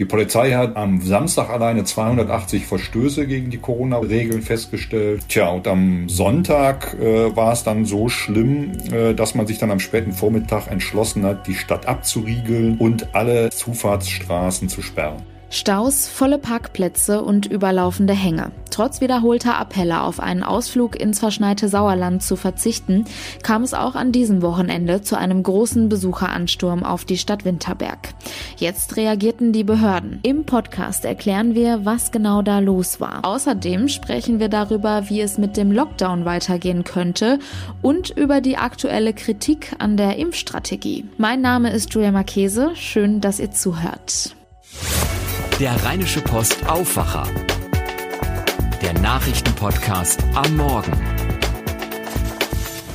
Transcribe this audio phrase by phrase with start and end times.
[0.00, 5.28] Die Polizei hat am Samstag alleine 280 Verstöße gegen die Corona-Regeln festgestellt.
[5.28, 9.70] Tja, und am Sonntag äh, war es dann so schlimm, äh, dass man sich dann
[9.70, 15.22] am späten Vormittag entschlossen hat, die Stadt abzuriegeln und alle Zufahrtsstraßen zu sperren.
[15.52, 18.52] Staus, volle Parkplätze und überlaufende Hänge.
[18.70, 23.04] Trotz wiederholter Appelle auf einen Ausflug ins verschneite Sauerland zu verzichten,
[23.42, 28.14] kam es auch an diesem Wochenende zu einem großen Besucheransturm auf die Stadt Winterberg.
[28.58, 30.20] Jetzt reagierten die Behörden.
[30.22, 33.24] Im Podcast erklären wir, was genau da los war.
[33.24, 37.40] Außerdem sprechen wir darüber, wie es mit dem Lockdown weitergehen könnte
[37.82, 41.06] und über die aktuelle Kritik an der Impfstrategie.
[41.18, 42.70] Mein Name ist Julia Marchese.
[42.76, 44.36] Schön, dass ihr zuhört.
[45.60, 47.28] Der Rheinische Post Aufwacher.
[48.80, 51.19] Der Nachrichtenpodcast am Morgen.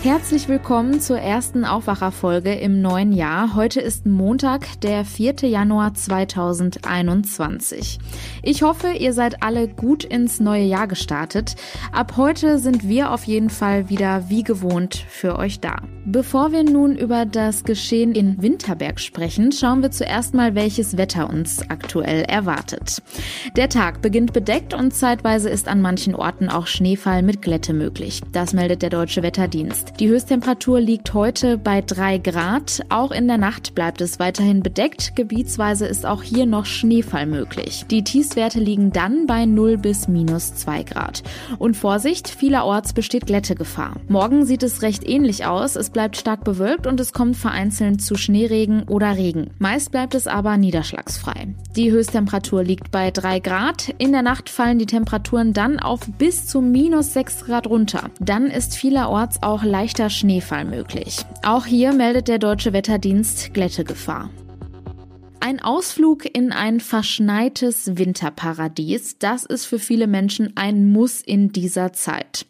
[0.05, 3.55] Herzlich willkommen zur ersten Aufwacherfolge im neuen Jahr.
[3.55, 5.49] Heute ist Montag, der 4.
[5.49, 7.97] Januar 2021.
[8.43, 11.55] Ich hoffe, ihr seid alle gut ins neue Jahr gestartet.
[11.91, 15.77] Ab heute sind wir auf jeden Fall wieder wie gewohnt für euch da.
[16.05, 21.27] Bevor wir nun über das Geschehen in Winterberg sprechen, schauen wir zuerst mal, welches Wetter
[21.27, 23.01] uns aktuell erwartet.
[23.55, 28.21] Der Tag beginnt bedeckt und zeitweise ist an manchen Orten auch Schneefall mit Glätte möglich.
[28.31, 29.94] Das meldet der Deutsche Wetterdienst.
[30.01, 32.81] Die Höchsttemperatur liegt heute bei drei Grad.
[32.89, 35.15] Auch in der Nacht bleibt es weiterhin bedeckt.
[35.15, 37.85] Gebietsweise ist auch hier noch Schneefall möglich.
[37.89, 41.23] Die Tiefstwerte liegen dann bei 0 bis minus 2 Grad.
[41.59, 43.95] Und Vorsicht, vielerorts besteht Glättegefahr.
[44.09, 45.77] Morgen sieht es recht ähnlich aus.
[45.77, 49.51] Es bleibt stark bewölkt und es kommt vereinzelt zu Schneeregen oder Regen.
[49.59, 51.55] Meist bleibt es aber niederschlagsfrei.
[51.77, 53.95] Die Höchsttemperatur liegt bei 3 Grad.
[53.97, 58.09] In der Nacht fallen die Temperaturen dann auf bis zu minus 6 Grad runter.
[58.19, 61.19] Dann ist vielerorts auch leicht leichter Schneefall möglich.
[61.43, 64.31] Auch hier meldet der Deutsche Wetterdienst Glättegefahr.
[65.47, 71.93] Ein Ausflug in ein verschneites Winterparadies, das ist für viele Menschen ein Muss in dieser
[71.93, 72.47] Zeit.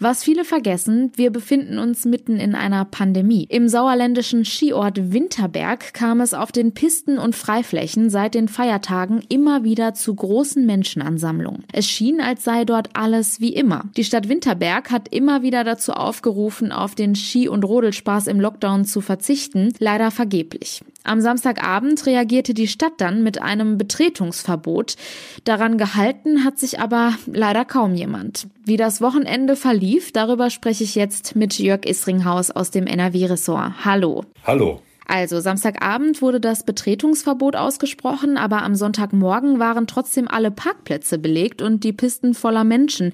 [0.00, 3.46] Was viele vergessen, wir befinden uns mitten in einer Pandemie.
[3.48, 9.62] Im sauerländischen Skiort Winterberg kam es auf den Pisten und Freiflächen seit den Feiertagen immer
[9.62, 11.62] wieder zu großen Menschenansammlungen.
[11.72, 13.84] Es schien, als sei dort alles wie immer.
[13.96, 18.84] Die Stadt Winterberg hat immer wieder dazu aufgerufen, auf den Ski- und Rodelspaß im Lockdown
[18.84, 20.82] zu verzichten, leider vergeblich.
[21.04, 24.96] Am Samstagabend reagierte die Stadt dann mit einem Betretungsverbot.
[25.44, 28.46] Daran gehalten hat sich aber leider kaum jemand.
[28.64, 33.84] Wie das Wochenende verlief, darüber spreche ich jetzt mit Jörg Isringhaus aus dem NRW-Ressort.
[33.84, 34.24] Hallo.
[34.44, 34.80] Hallo.
[35.08, 41.84] Also Samstagabend wurde das Betretungsverbot ausgesprochen, aber am Sonntagmorgen waren trotzdem alle Parkplätze belegt und
[41.84, 43.12] die Pisten voller Menschen.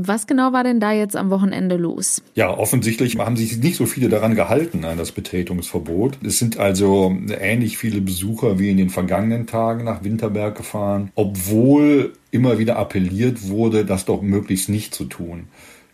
[0.00, 2.22] Was genau war denn da jetzt am Wochenende los?
[2.34, 6.18] Ja, offensichtlich haben sich nicht so viele daran gehalten, an das Betretungsverbot.
[6.24, 12.12] Es sind also ähnlich viele Besucher wie in den vergangenen Tagen nach Winterberg gefahren, obwohl
[12.30, 15.48] immer wieder appelliert wurde, das doch möglichst nicht zu tun.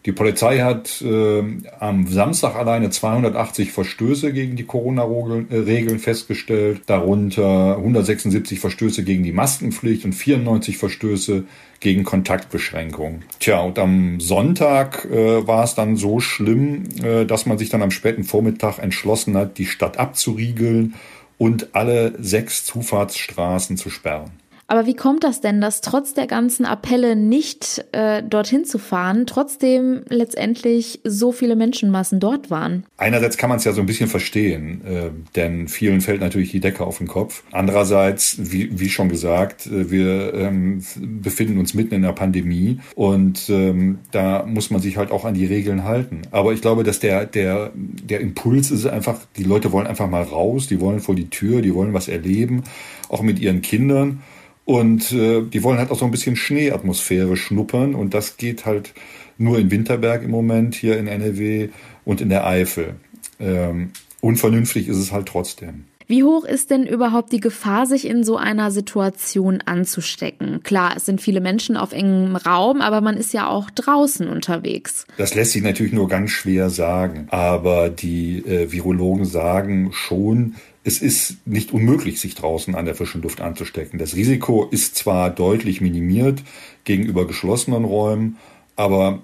[0.07, 1.43] Die Polizei hat äh,
[1.81, 10.05] am Samstag alleine 280 Verstöße gegen die Corona-Regeln festgestellt, darunter 176 Verstöße gegen die Maskenpflicht
[10.05, 11.45] und 94 Verstöße
[11.81, 13.25] gegen Kontaktbeschränkungen.
[13.41, 17.83] Tja, und am Sonntag äh, war es dann so schlimm, äh, dass man sich dann
[17.83, 20.95] am späten Vormittag entschlossen hat, die Stadt abzuriegeln
[21.39, 24.33] und alle sechs Zufahrtsstraßen zu sperren.
[24.67, 29.27] Aber wie kommt das denn, dass trotz der ganzen Appelle nicht äh, dorthin zu fahren,
[29.27, 32.85] trotzdem letztendlich so viele Menschenmassen dort waren?
[32.97, 36.61] Einerseits kann man es ja so ein bisschen verstehen, äh, denn vielen fällt natürlich die
[36.61, 37.43] Decke auf den Kopf.
[37.53, 43.49] Andererseits, wie, wie schon gesagt, äh, wir ähm, befinden uns mitten in der Pandemie und
[43.51, 46.23] ähm, da muss man sich halt auch an die Regeln halten.
[46.31, 50.23] Aber ich glaube, dass der, der, der Impuls ist einfach, die Leute wollen einfach mal
[50.23, 52.65] raus, die wollen vor die Tür, die wollen was erleben,
[53.09, 54.23] auch mit ihren Kindern.
[54.65, 57.95] Und äh, die wollen halt auch so ein bisschen Schneeatmosphäre schnuppern.
[57.95, 58.95] Und das geht halt
[59.37, 61.69] nur in Winterberg im Moment, hier in NRW
[62.05, 62.97] und in der Eifel.
[63.41, 65.85] Ähm, unvernünftig ist es halt trotzdem.
[66.07, 70.63] Wie hoch ist denn überhaupt die Gefahr, sich in so einer Situation anzustecken?
[70.63, 75.07] Klar, es sind viele Menschen auf engem Raum, aber man ist ja auch draußen unterwegs.
[75.17, 77.27] Das lässt sich natürlich nur ganz schwer sagen.
[77.31, 83.23] Aber die äh, Virologen sagen schon, es ist nicht unmöglich, sich draußen an der frischen
[83.23, 83.99] Luft anzustecken.
[83.99, 86.43] Das Risiko ist zwar deutlich minimiert
[86.85, 88.37] gegenüber geschlossenen Räumen,
[88.77, 89.23] aber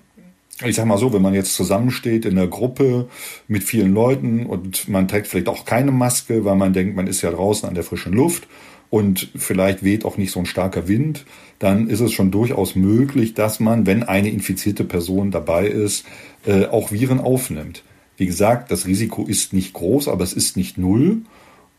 [0.67, 3.09] ich sag mal so, wenn man jetzt zusammensteht in einer Gruppe
[3.47, 7.23] mit vielen Leuten und man trägt vielleicht auch keine Maske, weil man denkt, man ist
[7.23, 8.47] ja draußen an der frischen Luft
[8.89, 11.25] und vielleicht weht auch nicht so ein starker Wind,
[11.59, 16.05] dann ist es schon durchaus möglich, dass man, wenn eine infizierte Person dabei ist,
[16.47, 17.83] äh, auch Viren aufnimmt.
[18.17, 21.23] Wie gesagt, das Risiko ist nicht groß, aber es ist nicht null.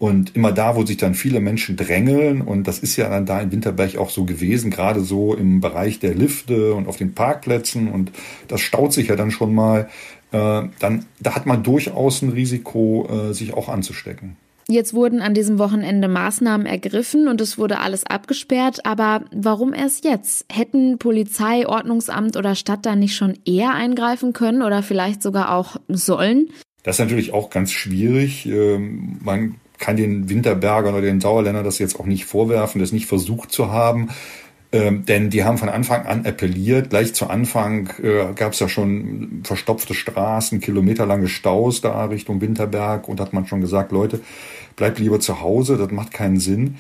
[0.01, 3.39] Und immer da, wo sich dann viele Menschen drängeln, und das ist ja dann da
[3.39, 7.87] in Winterberg auch so gewesen, gerade so im Bereich der Lifte und auf den Parkplätzen,
[7.87, 8.11] und
[8.47, 9.89] das staut sich ja dann schon mal,
[10.31, 14.37] äh, dann da hat man durchaus ein Risiko, äh, sich auch anzustecken.
[14.67, 18.87] Jetzt wurden an diesem Wochenende Maßnahmen ergriffen und es wurde alles abgesperrt.
[18.87, 20.47] Aber warum erst jetzt?
[20.51, 25.75] Hätten Polizei, Ordnungsamt oder Stadt da nicht schon eher eingreifen können oder vielleicht sogar auch
[25.89, 26.49] sollen?
[26.81, 28.47] Das ist natürlich auch ganz schwierig.
[28.47, 33.07] Ähm, man kann den Winterbergern oder den Sauerländern das jetzt auch nicht vorwerfen, das nicht
[33.07, 34.09] versucht zu haben.
[34.73, 36.91] Ähm, denn die haben von Anfang an appelliert.
[36.91, 43.09] Gleich zu Anfang äh, gab es ja schon verstopfte Straßen, kilometerlange Staus da Richtung Winterberg
[43.09, 44.21] und hat man schon gesagt, Leute,
[44.77, 46.75] bleibt lieber zu Hause, das macht keinen Sinn.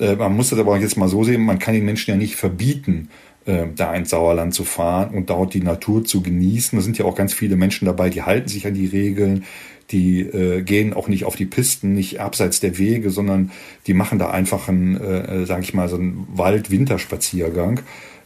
[0.00, 2.34] Äh, man muss das aber jetzt mal so sehen, man kann den Menschen ja nicht
[2.34, 3.10] verbieten,
[3.44, 6.76] äh, da ins Sauerland zu fahren und dort die Natur zu genießen.
[6.76, 9.44] Da sind ja auch ganz viele Menschen dabei, die halten sich an die Regeln,
[9.90, 13.50] die äh, gehen auch nicht auf die Pisten, nicht abseits der Wege, sondern
[13.86, 17.80] die machen da einfach einen, äh, sage ich mal, so einen Wald-Winterspaziergang.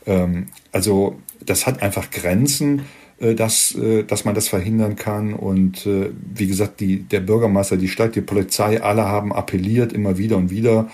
[0.07, 2.83] Ähm, also das hat einfach Grenzen,
[3.21, 5.35] äh, dass, äh, dass man das verhindern kann.
[5.35, 10.19] Und äh, wie gesagt, die, der Bürgermeister, die Stadt, die Polizei, alle haben appelliert immer
[10.19, 10.89] wieder und wieder.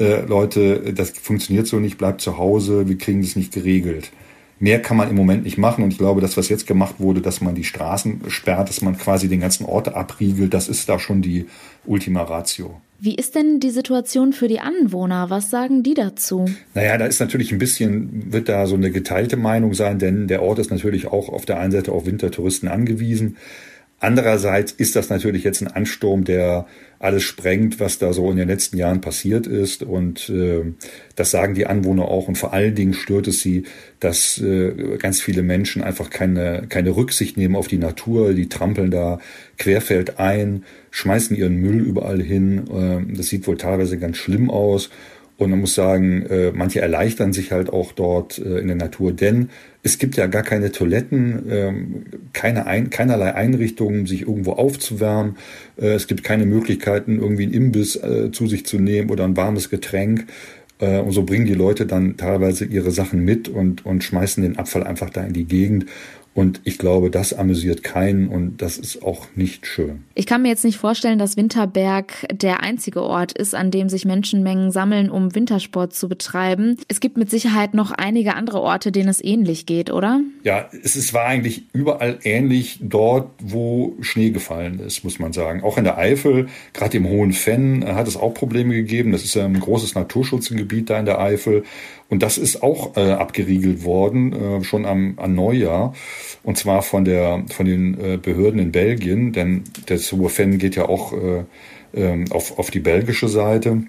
[0.00, 4.10] Äh, Leute, das funktioniert so nicht, bleibt zu Hause, wir kriegen das nicht geregelt.
[4.62, 7.20] Mehr kann man im Moment nicht machen und ich glaube, das, was jetzt gemacht wurde,
[7.20, 11.00] dass man die Straßen sperrt, dass man quasi den ganzen Ort abriegelt, das ist da
[11.00, 11.46] schon die
[11.84, 12.80] Ultima Ratio.
[13.00, 15.30] Wie ist denn die Situation für die Anwohner?
[15.30, 16.44] Was sagen die dazu?
[16.74, 20.42] Naja, da ist natürlich ein bisschen, wird da so eine geteilte Meinung sein, denn der
[20.42, 23.38] Ort ist natürlich auch auf der einen Seite auf Wintertouristen angewiesen.
[24.02, 26.66] Andererseits ist das natürlich jetzt ein Ansturm, der
[26.98, 29.84] alles sprengt, was da so in den letzten Jahren passiert ist.
[29.84, 30.72] Und äh,
[31.14, 32.26] das sagen die Anwohner auch.
[32.26, 33.62] Und vor allen Dingen stört es sie,
[34.00, 38.34] dass äh, ganz viele Menschen einfach keine, keine Rücksicht nehmen auf die Natur.
[38.34, 39.20] Die trampeln da
[39.56, 42.64] querfeld ein, schmeißen ihren Müll überall hin.
[42.72, 44.90] Äh, das sieht wohl teilweise ganz schlimm aus.
[45.42, 49.12] Und man muss sagen, äh, manche erleichtern sich halt auch dort äh, in der Natur,
[49.12, 49.50] denn
[49.82, 55.36] es gibt ja gar keine Toiletten, ähm, keine ein, keinerlei Einrichtungen, sich irgendwo aufzuwärmen.
[55.76, 59.36] Äh, es gibt keine Möglichkeiten, irgendwie einen Imbiss äh, zu sich zu nehmen oder ein
[59.36, 60.26] warmes Getränk.
[60.78, 64.58] Äh, und so bringen die Leute dann teilweise ihre Sachen mit und, und schmeißen den
[64.58, 65.86] Abfall einfach da in die Gegend.
[66.34, 70.04] Und ich glaube, das amüsiert keinen und das ist auch nicht schön.
[70.14, 74.06] Ich kann mir jetzt nicht vorstellen, dass Winterberg der einzige Ort ist, an dem sich
[74.06, 76.78] Menschenmengen sammeln, um Wintersport zu betreiben.
[76.88, 80.20] Es gibt mit Sicherheit noch einige andere Orte, denen es ähnlich geht, oder?
[80.42, 85.62] Ja, es ist, war eigentlich überall ähnlich dort, wo Schnee gefallen ist, muss man sagen.
[85.62, 89.12] Auch in der Eifel, gerade im Hohen Fenn, hat es auch Probleme gegeben.
[89.12, 91.64] Das ist ein großes Naturschutzgebiet da in der Eifel.
[92.12, 95.94] Und das ist auch äh, abgeriegelt worden, äh, schon am, am Neujahr.
[96.42, 100.76] Und zwar von, der, von den äh, Behörden in Belgien, denn das Hohe Fenn geht
[100.76, 101.44] ja auch äh,
[101.94, 103.84] äh, auf, auf die belgische Seite.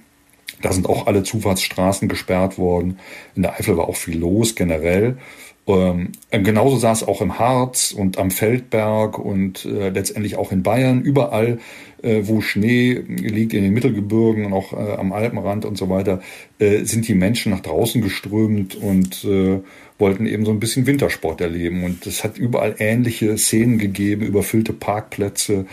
[0.61, 2.97] Da sind auch alle Zufahrtsstraßen gesperrt worden.
[3.35, 5.17] In der Eifel war auch viel los generell.
[5.65, 10.61] Ähm, genauso sah es auch im Harz und am Feldberg und äh, letztendlich auch in
[10.61, 11.01] Bayern.
[11.01, 11.59] Überall,
[12.01, 16.21] äh, wo Schnee liegt, in den Mittelgebirgen und auch äh, am Alpenrand und so weiter,
[16.59, 19.61] äh, sind die Menschen nach draußen geströmt und äh,
[19.99, 21.85] wollten eben so ein bisschen Wintersport erleben.
[21.85, 25.65] Und es hat überall ähnliche Szenen gegeben, überfüllte Parkplätze,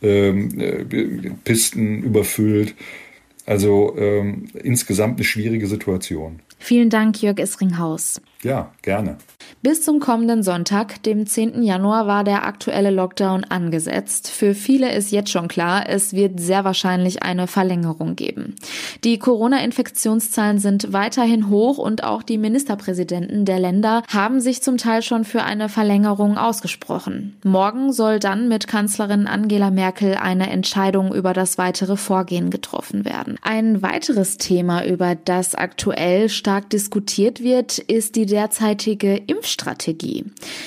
[0.00, 0.84] ähm, äh,
[1.42, 2.76] Pisten überfüllt.
[3.46, 6.40] Also ähm, insgesamt eine schwierige Situation.
[6.58, 8.22] Vielen Dank, Jörg Isringhaus.
[8.44, 9.16] Ja, gerne.
[9.62, 11.62] Bis zum kommenden Sonntag, dem 10.
[11.62, 14.28] Januar, war der aktuelle Lockdown angesetzt.
[14.28, 18.56] Für viele ist jetzt schon klar, es wird sehr wahrscheinlich eine Verlängerung geben.
[19.04, 25.00] Die Corona-Infektionszahlen sind weiterhin hoch und auch die Ministerpräsidenten der Länder haben sich zum Teil
[25.00, 27.38] schon für eine Verlängerung ausgesprochen.
[27.42, 33.38] Morgen soll dann mit Kanzlerin Angela Merkel eine Entscheidung über das weitere Vorgehen getroffen werden.
[33.40, 40.24] Ein weiteres Thema, über das aktuell stark diskutiert wird, ist die derzeitige Impfstrategie.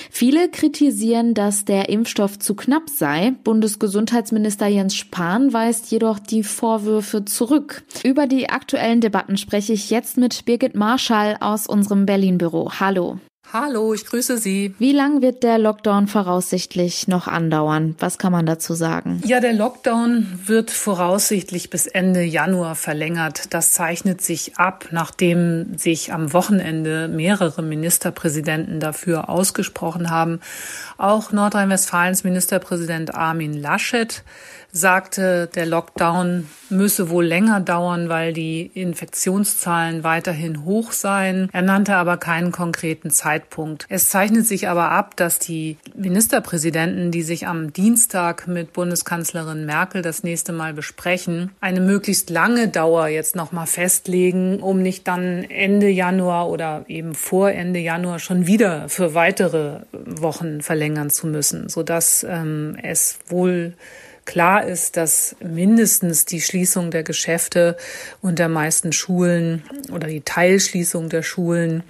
[0.09, 3.33] Viele kritisieren, dass der Impfstoff zu knapp sei.
[3.43, 7.83] Bundesgesundheitsminister Jens Spahn weist jedoch die Vorwürfe zurück.
[8.05, 12.71] Über die aktuellen Debatten spreche ich jetzt mit Birgit Marschall aus unserem Berlin-Büro.
[12.79, 13.19] Hallo.
[13.53, 14.75] Hallo, ich grüße Sie.
[14.77, 17.95] Wie lang wird der Lockdown voraussichtlich noch andauern?
[17.97, 19.21] Was kann man dazu sagen?
[19.25, 23.53] Ja, der Lockdown wird voraussichtlich bis Ende Januar verlängert.
[23.53, 30.41] Das zeichnet sich ab, nachdem sich am Wochenende mehrere Ministerpräsidenten dafür ausgesprochen haben.
[30.97, 34.23] Auch Nordrhein-Westfalens Ministerpräsident Armin Laschet
[34.77, 41.49] sagte, der Lockdown müsse wohl länger dauern, weil die Infektionszahlen weiterhin hoch seien.
[41.53, 43.85] Er nannte aber keinen konkreten Zeitpunkt.
[43.89, 50.01] Es zeichnet sich aber ab, dass die Ministerpräsidenten, die sich am Dienstag mit Bundeskanzlerin Merkel
[50.01, 55.89] das nächste Mal besprechen, eine möglichst lange Dauer jetzt nochmal festlegen, um nicht dann Ende
[55.89, 62.25] Januar oder eben vor Ende Januar schon wieder für weitere Wochen verlängern zu müssen, sodass
[62.27, 63.73] ähm, es wohl
[64.27, 67.77] klar ist, dass mindestens die Schließung der Geschäfte
[68.21, 71.81] und der meisten Schulen oder die Teilschließung der Schulen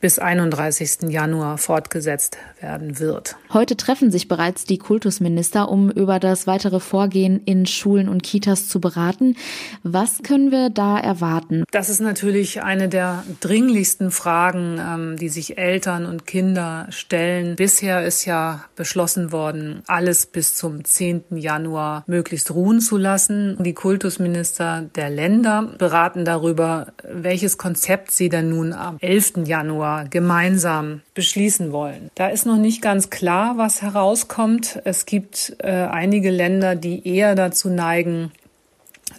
[0.00, 1.10] bis 31.
[1.10, 3.36] Januar fortgesetzt werden wird.
[3.52, 8.68] Heute treffen sich bereits die Kultusminister, um über das weitere Vorgehen in Schulen und Kitas
[8.68, 9.36] zu beraten.
[9.82, 11.64] Was können wir da erwarten?
[11.70, 17.56] Das ist natürlich eine der dringlichsten Fragen, ähm, die sich Eltern und Kinder stellen.
[17.56, 21.36] Bisher ist ja beschlossen worden, alles bis zum 10.
[21.36, 23.56] Januar möglichst ruhen zu lassen.
[23.60, 29.46] Die Kultusminister der Länder beraten darüber, welches Konzept sie dann nun am 11.
[29.46, 32.10] Januar Gemeinsam beschließen wollen.
[32.14, 34.80] Da ist noch nicht ganz klar, was herauskommt.
[34.84, 38.32] Es gibt äh, einige Länder, die eher dazu neigen,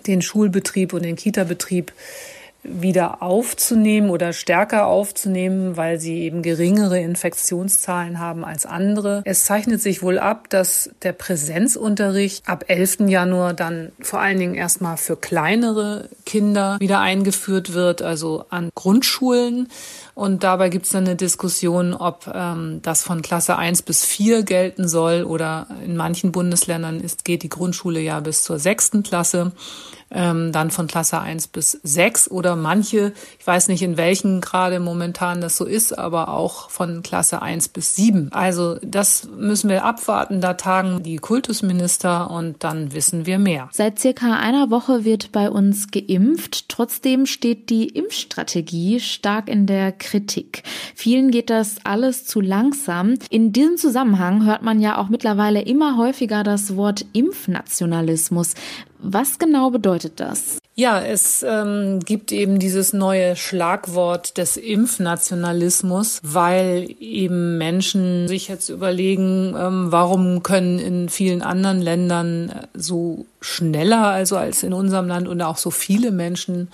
[0.06, 1.92] den Schulbetrieb und den Kita-Betrieb
[2.68, 9.22] wieder aufzunehmen oder stärker aufzunehmen, weil sie eben geringere Infektionszahlen haben als andere.
[9.26, 13.08] Es zeichnet sich wohl ab, dass der Präsenzunterricht ab 11.
[13.08, 19.70] Januar dann vor allen Dingen erstmal für kleinere Kinder wieder eingeführt wird, also an Grundschulen.
[20.14, 24.44] Und dabei gibt es dann eine Diskussion, ob ähm, das von Klasse 1 bis 4
[24.44, 29.52] gelten soll oder in manchen Bundesländern ist, geht die Grundschule ja bis zur sechsten Klasse
[30.12, 34.80] ähm, dann von Klasse 1 bis 6 oder manche, ich weiß nicht in welchen gerade
[34.80, 38.32] momentan das so ist, aber auch von Klasse 1 bis 7.
[38.32, 43.70] Also das müssen wir abwarten, da tagen die Kultusminister und dann wissen wir mehr.
[43.74, 46.70] Seit circa einer Woche wird bei uns geimpft.
[46.70, 50.64] Trotzdem steht die Impfstrategie stark in der Kritik.
[50.96, 53.16] Vielen geht das alles zu langsam.
[53.30, 58.54] In diesem Zusammenhang hört man ja auch mittlerweile immer häufiger das Wort Impfnationalismus.
[59.00, 60.60] Was genau bedeutet das?
[60.76, 68.70] Ja, es ähm, gibt eben dieses neue Schlagwort des Impfnationalismus, weil eben Menschen sich jetzt
[68.70, 75.28] überlegen, ähm, warum können in vielen anderen Ländern so schneller, also als in unserem Land
[75.28, 76.70] und auch so viele Menschen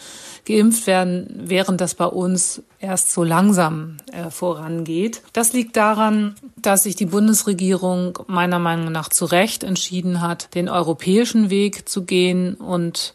[0.45, 5.21] geimpft werden, während das bei uns erst so langsam äh, vorangeht.
[5.31, 10.67] Das liegt daran, dass sich die Bundesregierung meiner Meinung nach zu Recht entschieden hat, den
[10.67, 13.13] europäischen Weg zu gehen und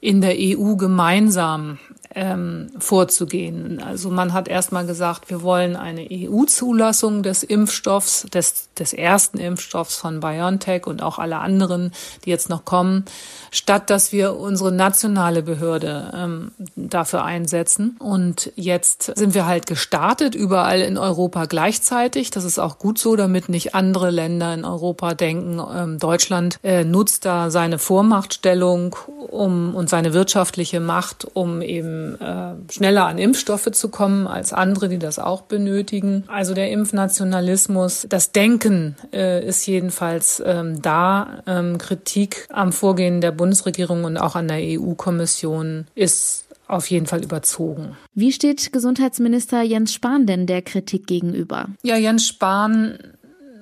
[0.00, 1.78] in der EU gemeinsam
[2.18, 3.80] ähm, vorzugehen.
[3.80, 9.96] Also man hat erstmal gesagt, wir wollen eine EU-Zulassung des Impfstoffs, des, des ersten Impfstoffs
[9.96, 11.92] von BioNTech und auch alle anderen,
[12.24, 13.04] die jetzt noch kommen,
[13.52, 17.96] statt dass wir unsere nationale Behörde ähm, dafür einsetzen.
[18.00, 22.30] Und jetzt sind wir halt gestartet, überall in Europa gleichzeitig.
[22.30, 26.82] Das ist auch gut so, damit nicht andere Länder in Europa denken, ähm, Deutschland äh,
[26.82, 28.96] nutzt da seine Vormachtstellung
[29.28, 34.88] um, und seine wirtschaftliche Macht, um eben äh, schneller an Impfstoffe zu kommen als andere,
[34.88, 36.24] die das auch benötigen.
[36.28, 41.42] Also der Impfnationalismus, das Denken äh, ist jedenfalls ähm, da.
[41.46, 47.24] Ähm, Kritik am Vorgehen der Bundesregierung und auch an der EU-Kommission ist auf jeden Fall
[47.24, 47.96] überzogen.
[48.14, 51.68] Wie steht Gesundheitsminister Jens Spahn denn der Kritik gegenüber?
[51.82, 52.98] Ja, Jens Spahn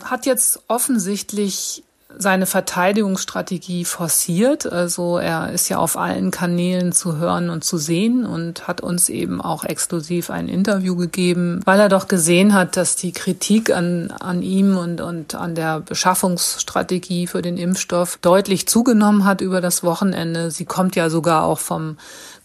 [0.03, 1.85] hat jetzt offensichtlich
[2.19, 4.71] seine Verteidigungsstrategie forciert.
[4.71, 9.09] Also er ist ja auf allen Kanälen zu hören und zu sehen und hat uns
[9.09, 14.13] eben auch exklusiv ein Interview gegeben, weil er doch gesehen hat, dass die Kritik an,
[14.13, 19.83] an ihm und, und an der Beschaffungsstrategie für den Impfstoff deutlich zugenommen hat über das
[19.83, 20.51] Wochenende.
[20.51, 21.97] Sie kommt ja sogar auch vom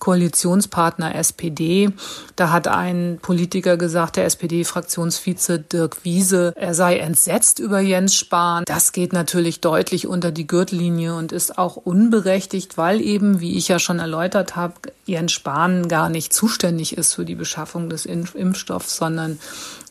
[0.02, 1.92] Koalitionspartner SPD.
[2.36, 8.64] Da hat ein Politiker gesagt, der SPD-Fraktionsvize Dirk Wiese, er sei entsetzt über Jens Spahn.
[8.66, 13.68] Das geht natürlich deutlich unter die Gürtellinie und ist auch unberechtigt, weil eben, wie ich
[13.68, 14.74] ja schon erläutert habe,
[15.06, 19.40] Jens Spahn gar nicht zuständig ist für die Beschaffung des Impfstoffs, sondern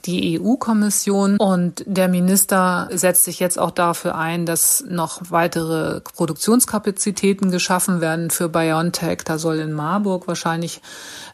[0.07, 1.37] die EU-Kommission.
[1.37, 8.31] Und der Minister setzt sich jetzt auch dafür ein, dass noch weitere Produktionskapazitäten geschaffen werden
[8.31, 9.19] für BioNTech.
[9.25, 10.81] Da soll in Marburg wahrscheinlich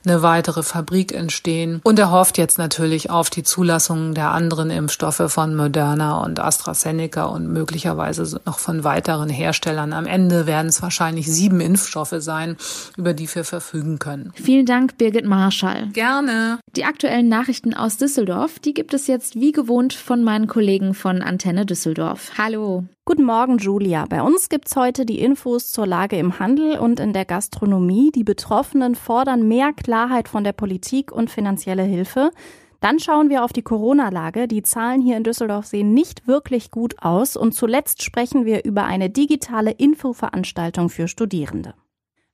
[0.07, 1.81] eine weitere Fabrik entstehen.
[1.85, 7.25] Und er hofft jetzt natürlich auf die Zulassung der anderen Impfstoffe von Moderna und AstraZeneca
[7.25, 9.93] und möglicherweise noch von weiteren Herstellern.
[9.93, 12.57] Am Ende werden es wahrscheinlich sieben Impfstoffe sein,
[12.97, 14.33] über die wir verfügen können.
[14.35, 15.89] Vielen Dank, Birgit Marschall.
[15.93, 16.59] Gerne.
[16.77, 21.23] Die aktuellen Nachrichten aus Düsseldorf, die gibt es jetzt wie gewohnt von meinen Kollegen von
[21.23, 22.33] Antenne Düsseldorf.
[22.39, 22.85] Hallo.
[23.09, 24.05] Guten Morgen, Julia.
[24.07, 28.11] Bei uns gibt's heute die Infos zur Lage im Handel und in der Gastronomie.
[28.11, 32.33] Die Betroffenen fordern mehr Klarheit von der Politik und finanzielle Hilfe.
[32.81, 34.49] Dann schauen wir auf die Corona-Lage.
[34.49, 37.37] Die Zahlen hier in Düsseldorf sehen nicht wirklich gut aus.
[37.37, 41.75] Und zuletzt sprechen wir über eine digitale Infoveranstaltung für Studierende.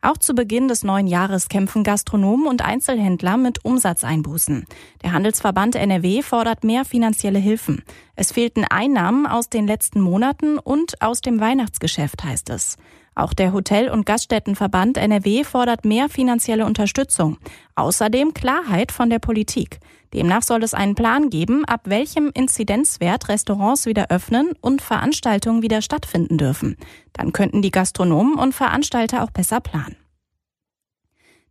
[0.05, 4.67] Auch zu Beginn des neuen Jahres kämpfen Gastronomen und Einzelhändler mit Umsatzeinbußen.
[5.05, 7.85] Der Handelsverband NRW fordert mehr finanzielle Hilfen.
[8.17, 12.79] Es fehlten Einnahmen aus den letzten Monaten und aus dem Weihnachtsgeschäft, heißt es.
[13.15, 17.39] Auch der Hotel- und Gaststättenverband NRW fordert mehr finanzielle Unterstützung.
[17.75, 19.81] Außerdem Klarheit von der Politik.
[20.15, 25.81] Demnach soll es einen Plan geben, ab welchem Inzidenzwert Restaurants wieder öffnen und Veranstaltungen wieder
[25.81, 26.77] stattfinden dürfen.
[27.13, 29.97] Dann könnten die Gastronomen und Veranstalter auch besser planen.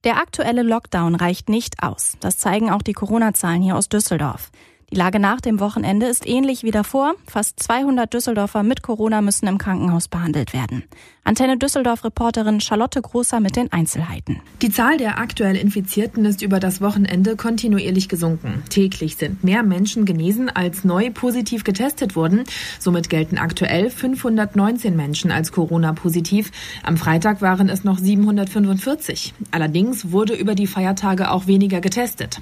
[0.03, 2.17] Der aktuelle Lockdown reicht nicht aus.
[2.21, 4.51] Das zeigen auch die Corona-Zahlen hier aus Düsseldorf.
[4.93, 7.13] Die Lage nach dem Wochenende ist ähnlich wie davor.
[7.25, 10.83] Fast 200 Düsseldorfer mit Corona müssen im Krankenhaus behandelt werden.
[11.23, 14.41] Antenne Düsseldorf-Reporterin Charlotte Großer mit den Einzelheiten.
[14.61, 18.63] Die Zahl der aktuell Infizierten ist über das Wochenende kontinuierlich gesunken.
[18.69, 22.43] Täglich sind mehr Menschen genesen, als neu positiv getestet wurden.
[22.79, 26.51] Somit gelten aktuell 519 Menschen als Corona-positiv.
[26.83, 29.33] Am Freitag waren es noch 745.
[29.51, 32.41] Allerdings wurde über die Feiertage auch weniger getestet.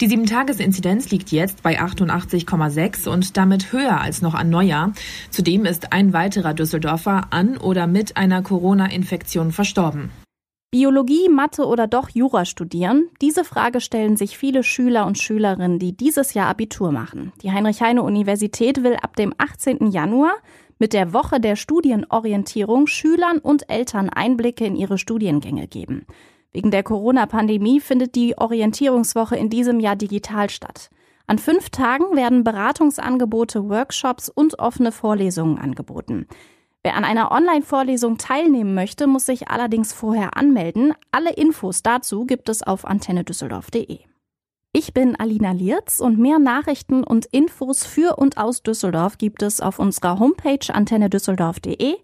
[0.00, 4.92] Die 7-Tages-Inzidenz liegt jetzt bei 88,6 und damit höher als noch an Neujahr.
[5.30, 10.10] Zudem ist ein weiterer Düsseldorfer an oder mit einer Corona-Infektion verstorben.
[10.70, 13.08] Biologie, Mathe oder doch Jura studieren?
[13.22, 17.32] Diese Frage stellen sich viele Schüler und Schülerinnen, die dieses Jahr Abitur machen.
[17.42, 19.90] Die Heinrich-Heine-Universität will ab dem 18.
[19.90, 20.32] Januar
[20.78, 26.04] mit der Woche der Studienorientierung Schülern und Eltern Einblicke in ihre Studiengänge geben.
[26.52, 30.90] Wegen der Corona-Pandemie findet die Orientierungswoche in diesem Jahr digital statt.
[31.28, 36.26] An fünf Tagen werden Beratungsangebote, Workshops und offene Vorlesungen angeboten.
[36.82, 40.94] Wer an einer Online-Vorlesung teilnehmen möchte, muss sich allerdings vorher anmelden.
[41.12, 43.98] Alle Infos dazu gibt es auf antennedüsseldorf.de.
[44.72, 49.60] Ich bin Alina Lierz und mehr Nachrichten und Infos für und aus Düsseldorf gibt es
[49.60, 51.96] auf unserer Homepage antennedüsseldorf.de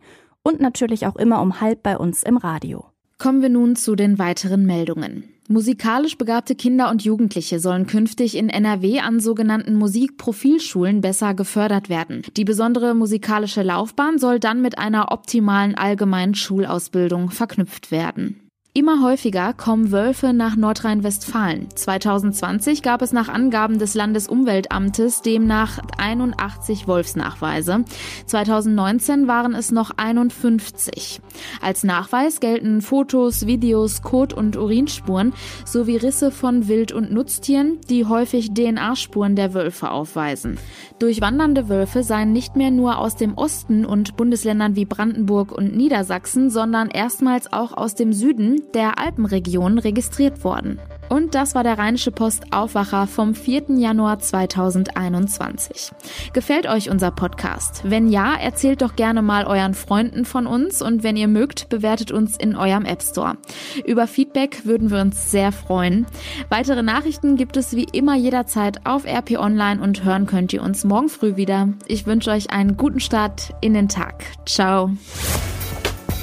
[0.43, 2.85] und natürlich auch immer um halb bei uns im Radio.
[3.17, 5.34] Kommen wir nun zu den weiteren Meldungen.
[5.49, 12.23] Musikalisch begabte Kinder und Jugendliche sollen künftig in NRW an sogenannten Musikprofilschulen besser gefördert werden.
[12.37, 18.41] Die besondere musikalische Laufbahn soll dann mit einer optimalen allgemeinen Schulausbildung verknüpft werden.
[18.77, 21.69] Immer häufiger kommen Wölfe nach Nordrhein-Westfalen.
[21.77, 27.85] 2020 gab es nach Angaben des Landesumweltamtes demnach 81 Wolfsnachweise.
[28.27, 31.21] 2019 waren es noch 51.
[31.63, 35.35] Als Nachweis gelten Fotos, Videos, Kot- und Urinspuren
[35.65, 40.59] sowie Risse von Wild- und Nutztieren, die häufig DNA-Spuren der Wölfe aufweisen.
[40.99, 46.51] Durchwandernde Wölfe seien nicht mehr nur aus dem Osten und Bundesländern wie Brandenburg und Niedersachsen,
[46.51, 50.81] sondern erstmals auch aus dem Süden der Alpenregion registriert worden.
[51.09, 53.65] Und das war der Rheinische Post Aufwacher vom 4.
[53.77, 55.93] Januar 2021.
[56.33, 57.83] Gefällt euch unser Podcast?
[57.85, 62.11] Wenn ja, erzählt doch gerne mal euren Freunden von uns und wenn ihr mögt, bewertet
[62.11, 63.37] uns in eurem App Store.
[63.85, 66.07] Über Feedback würden wir uns sehr freuen.
[66.49, 70.85] Weitere Nachrichten gibt es wie immer jederzeit auf RP Online und hören könnt ihr uns
[70.85, 71.69] morgen früh wieder.
[71.87, 74.25] Ich wünsche euch einen guten Start in den Tag.
[74.47, 74.91] Ciao.